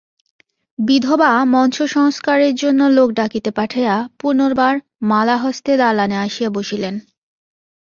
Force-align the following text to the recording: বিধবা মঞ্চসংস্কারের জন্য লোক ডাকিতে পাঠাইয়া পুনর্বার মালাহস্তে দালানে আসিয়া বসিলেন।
বিধবা 0.79 1.31
মঞ্চসংস্কারের 1.45 2.53
জন্য 2.55 2.81
লোক 2.89 3.09
ডাকিতে 3.11 3.51
পাঠাইয়া 3.51 3.95
পুনর্বার 4.19 4.73
মালাহস্তে 5.01 5.73
দালানে 5.77 6.17
আসিয়া 6.17 6.49
বসিলেন। 6.49 6.95